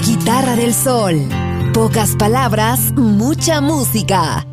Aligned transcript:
Guitarra 0.00 0.56
del 0.56 0.74
sol. 0.74 1.28
Pocas 1.74 2.16
palabras, 2.16 2.92
mucha 2.92 3.60
música. 3.60 4.46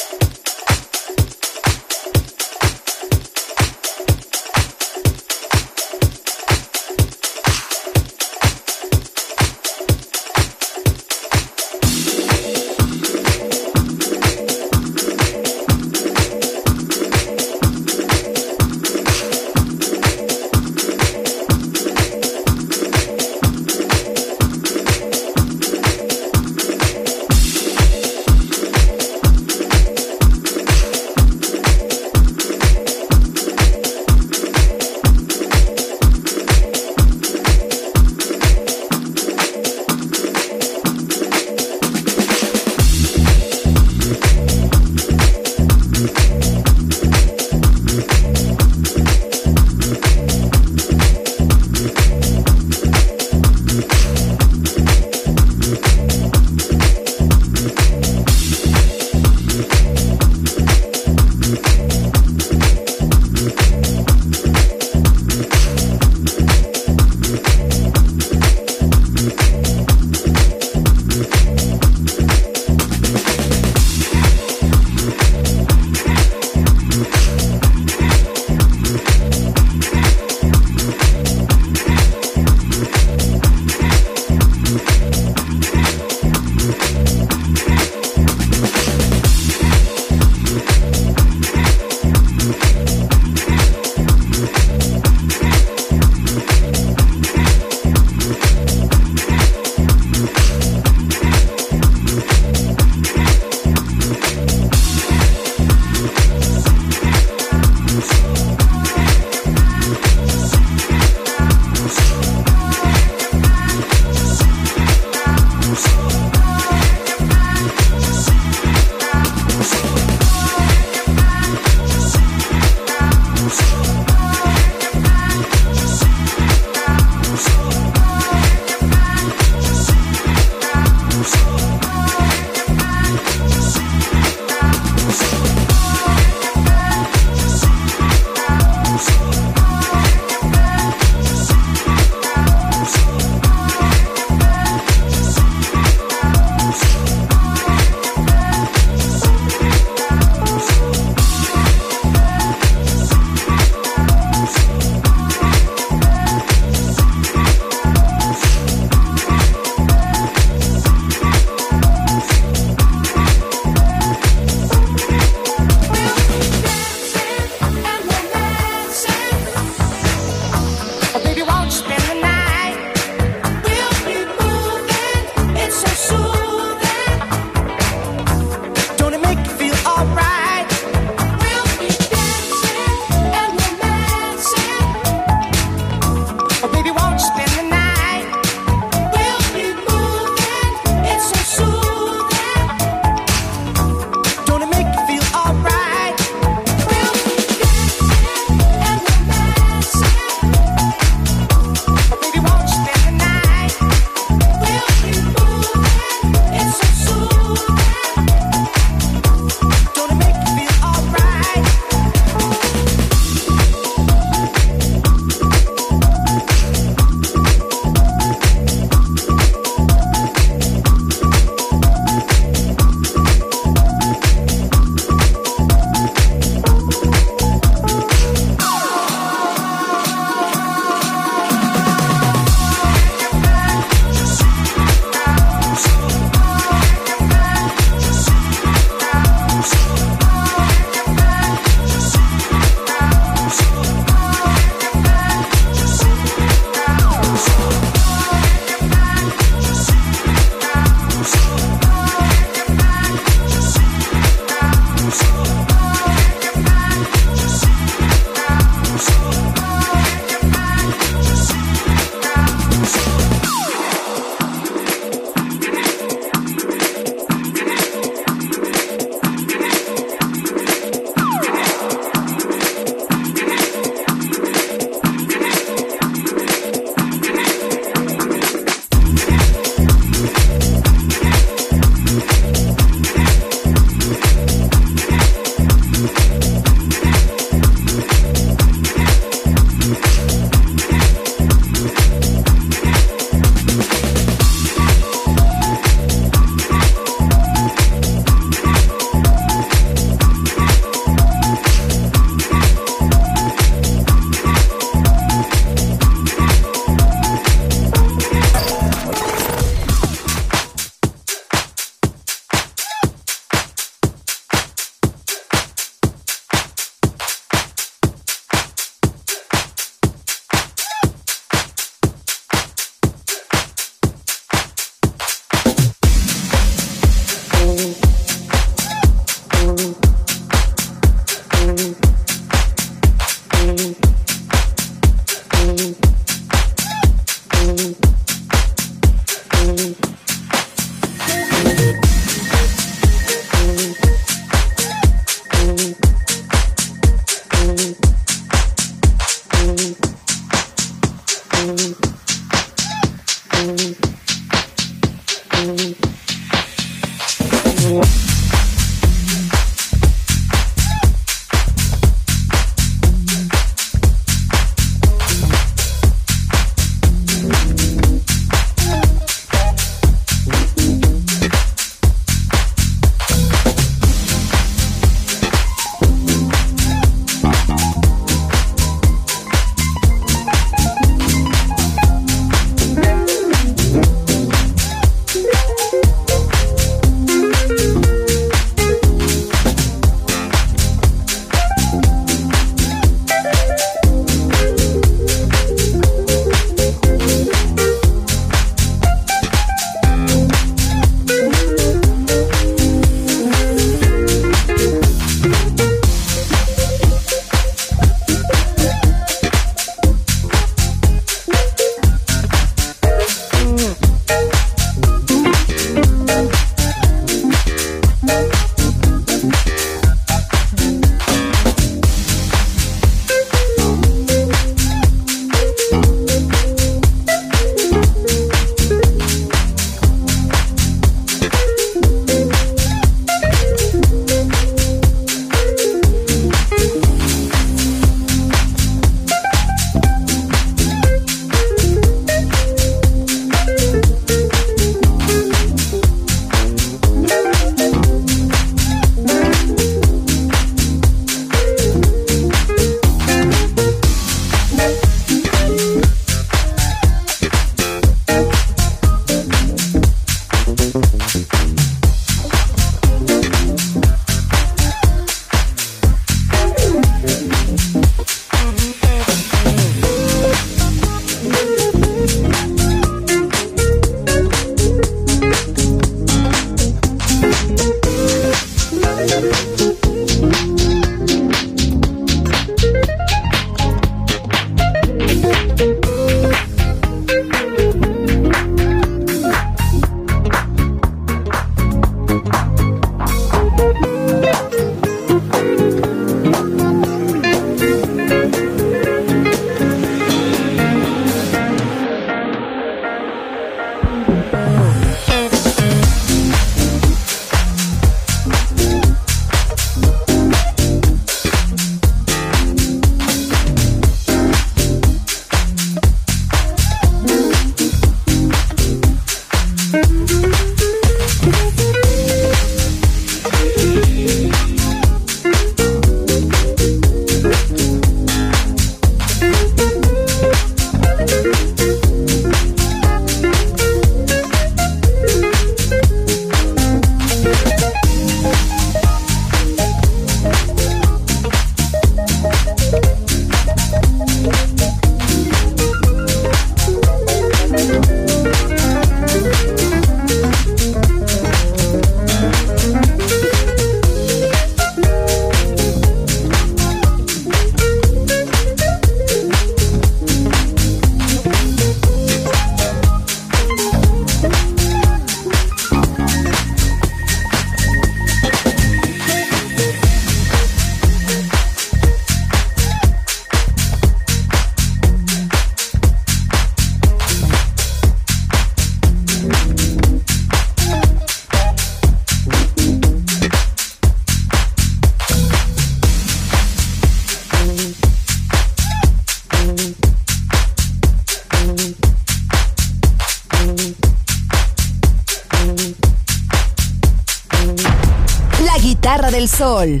Sol. 599.46 600.00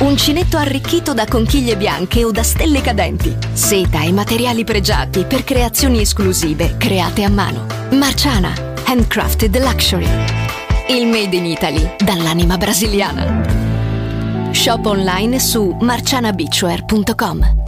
Uncinetto 0.00 0.56
arricchito 0.56 1.12
da 1.12 1.26
conchiglie 1.26 1.76
bianche 1.76 2.24
o 2.24 2.30
da 2.30 2.44
stelle 2.44 2.80
cadenti. 2.80 3.36
Seta 3.52 4.02
e 4.02 4.12
materiali 4.12 4.62
pregiati 4.62 5.24
per 5.24 5.42
creazioni 5.42 6.00
esclusive 6.00 6.76
create 6.78 7.24
a 7.24 7.28
mano. 7.28 7.66
Marciana, 7.90 8.52
handcrafted 8.84 9.56
luxury. 9.58 10.06
Il 10.88 11.06
made 11.06 11.34
in 11.34 11.46
Italy 11.46 11.96
dall'anima 11.98 12.56
brasiliana. 12.56 14.52
Shop 14.52 14.86
online 14.86 15.40
su 15.40 15.76
marcianabeachwear.com. 15.80 17.64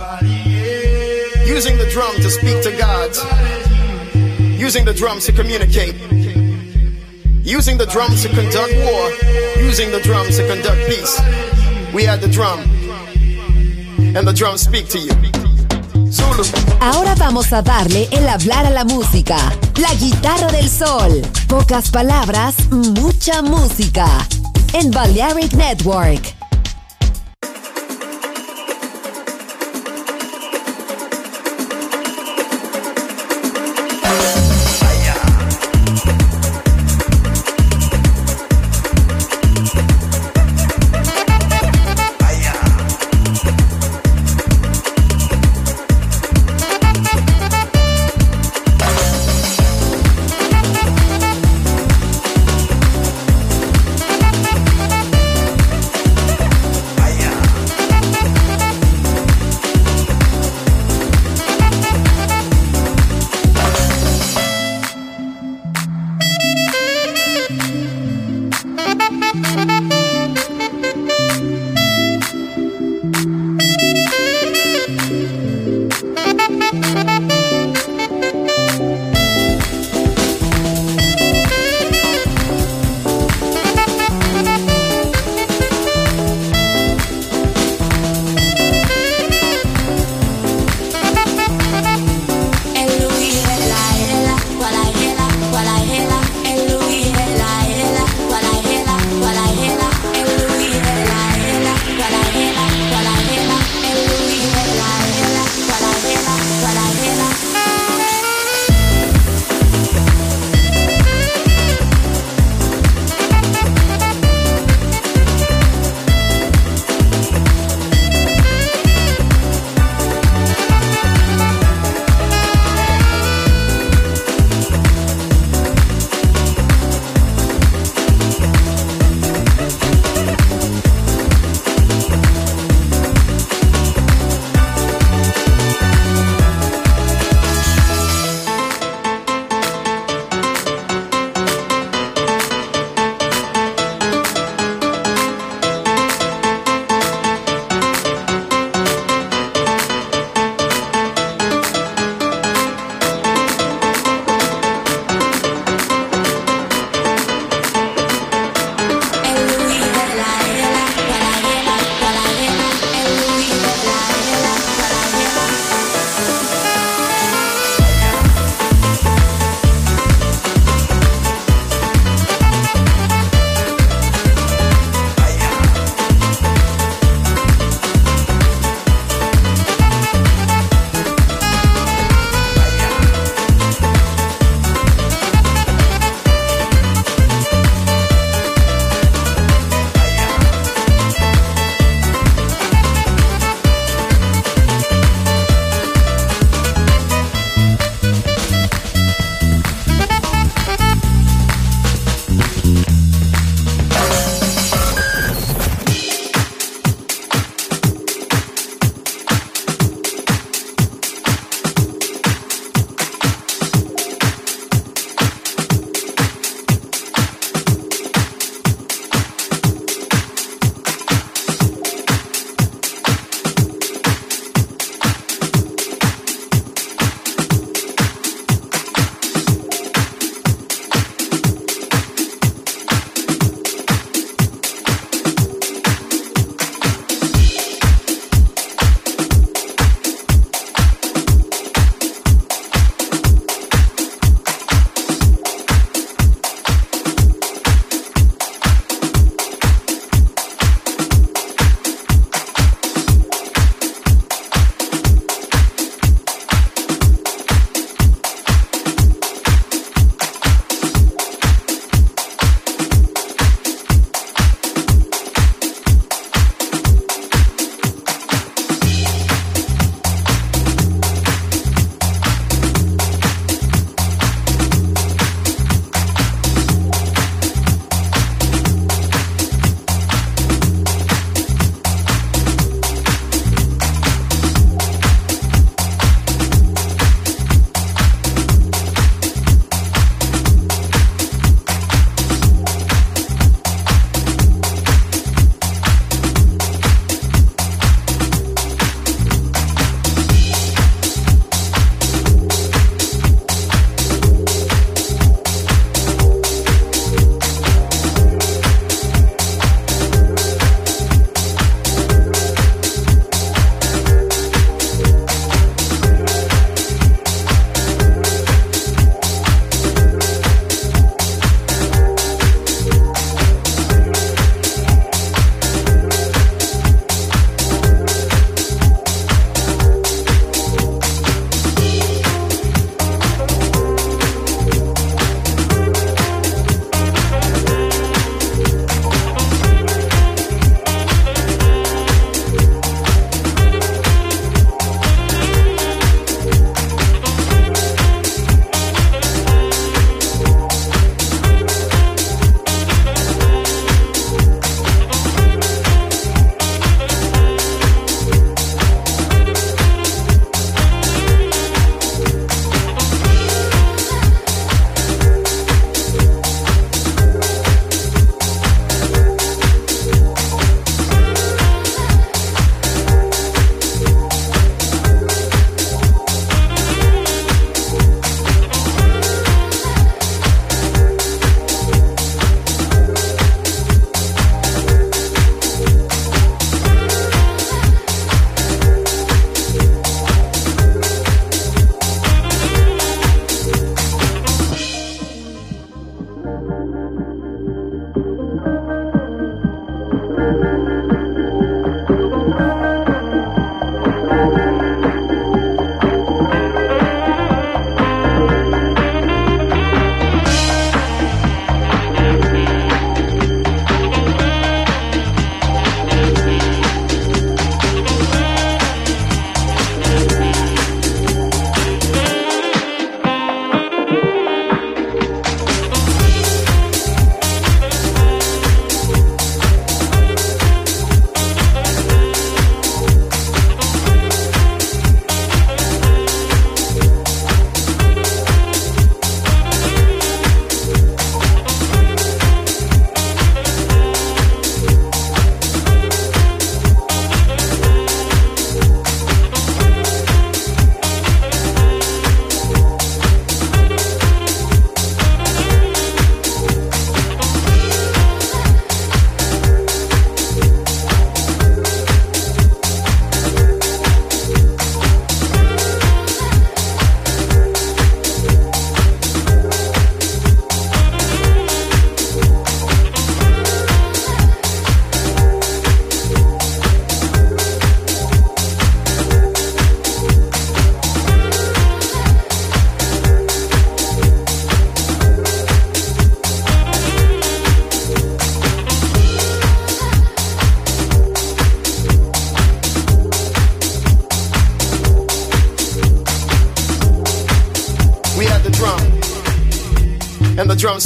Using 1.47 1.76
the 1.76 1.87
drum 1.87 2.14
to 2.22 2.31
speak 2.31 2.61
to 2.62 2.70
God. 2.70 3.11
Using 4.57 4.85
the 4.85 4.95
drums 4.95 5.24
to 5.24 5.33
communicate. 5.33 5.97
Using 7.43 7.76
the 7.76 7.87
drums 7.87 8.22
to 8.22 8.28
conduct 8.28 8.72
war. 8.85 9.11
Using 9.59 9.91
the 9.91 10.01
drums 10.01 10.37
to 10.37 10.47
conduct 10.47 10.87
peace. 10.87 11.20
We 11.93 12.05
had 12.05 12.20
the 12.20 12.28
drum. 12.28 12.61
And 14.16 14.26
the 14.26 14.32
drums 14.32 14.62
speak 14.62 14.88
to 14.91 14.99
you. 14.99 15.11
Zulu. 16.11 16.45
Ahora 16.80 17.14
vamos 17.16 17.53
a 17.53 17.62
darle 17.62 18.09
el 18.12 18.28
hablar 18.28 18.64
a 18.66 18.70
la 18.70 18.84
música. 18.84 19.36
La 19.76 19.93
guitarra 19.95 20.53
del 20.53 20.68
sol. 20.68 21.22
Pocas 21.49 21.91
palabras, 21.91 22.55
mucha 22.70 23.43
música. 23.43 24.07
En 24.72 24.91
Balearic 24.93 25.53
Network. 25.55 26.39